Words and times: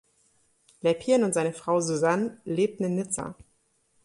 Leppien 0.81 1.23
und 1.23 1.35
seine 1.35 1.53
Frau 1.53 1.79
Suzanne 1.79 2.41
lebten 2.43 2.85
in 2.85 2.95
Nizza. 2.95 3.35